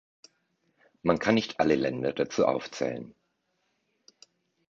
[1.03, 3.13] Man kann nicht alle Länder dazu aufzählen.